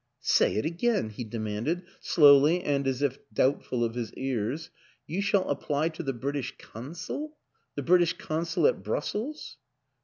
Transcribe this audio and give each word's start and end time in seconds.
"Say 0.37 0.55
it 0.55 0.65
again," 0.65 1.09
he 1.11 1.23
demanded 1.23 1.83
slowly 1.99 2.63
and 2.63 2.87
as 2.87 3.03
if 3.03 3.19
doubtful 3.31 3.83
of 3.83 3.93
his 3.93 4.11
ears." 4.15 4.71
You 5.05 5.21
shall 5.21 5.47
apply 5.47 5.89
to 5.89 6.01
the 6.01 6.11
British 6.11 6.55
Consul 6.57 7.37
the 7.75 7.83
British 7.83 8.13
Consul 8.17 8.65
at 8.65 8.81
Brus 8.81 9.11
sels?" 9.11 9.57